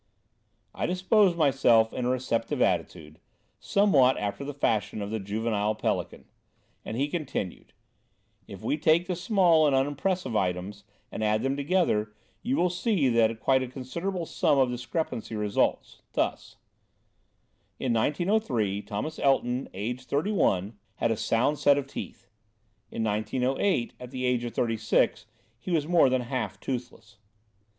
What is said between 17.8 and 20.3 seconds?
1903, Thomas Elton, aged